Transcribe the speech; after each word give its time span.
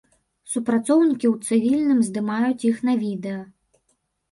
Супрацоўнікі 0.53 1.27
ў 1.33 1.51
цывільным 1.51 2.01
здымаюць 2.09 2.67
іх 2.73 2.83
на 2.91 2.99
відэа. 3.05 3.39